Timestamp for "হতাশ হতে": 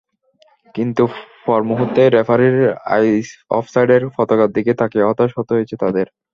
5.09-5.51